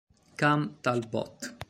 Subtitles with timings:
[0.39, 1.53] Cam Talbot